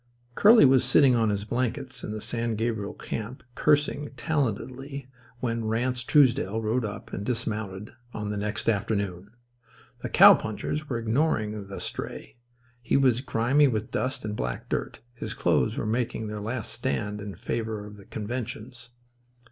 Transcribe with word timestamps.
Curly 0.33 0.65
was 0.65 0.83
sitting 0.83 1.13
on 1.15 1.29
his 1.29 1.45
blankets 1.45 2.03
in 2.03 2.11
the 2.11 2.21
San 2.21 2.55
Gabriel 2.55 2.95
camp 2.95 3.43
cursing 3.53 4.09
talentedly 4.17 5.07
when 5.41 5.65
Ranse 5.65 6.03
Truesdell 6.03 6.59
rode 6.59 6.83
up 6.83 7.13
and 7.13 7.23
dismounted 7.23 7.93
on 8.11 8.31
the 8.31 8.35
next 8.37 8.67
afternoon. 8.67 9.29
The 10.01 10.09
cowpunchers 10.09 10.89
were 10.89 10.97
ignoring 10.97 11.67
the 11.67 11.79
stray. 11.79 12.37
He 12.81 12.97
was 12.97 13.21
grimy 13.21 13.67
with 13.67 13.91
dust 13.91 14.25
and 14.25 14.35
black 14.35 14.69
dirt. 14.69 15.01
His 15.13 15.35
clothes 15.35 15.77
were 15.77 15.85
making 15.85 16.25
their 16.25 16.41
last 16.41 16.73
stand 16.73 17.21
in 17.21 17.35
favour 17.35 17.85
of 17.85 17.97
the 17.97 18.05
conventions. 18.05 18.89